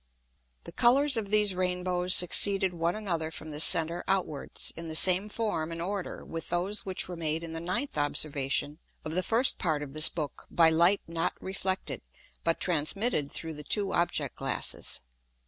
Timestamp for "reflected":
11.39-12.01